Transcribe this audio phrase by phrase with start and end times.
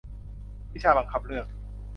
[0.73, 1.47] วิชาบังคับเลือก